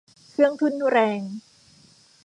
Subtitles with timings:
[0.31, 1.21] เครื่องทุ่นแรง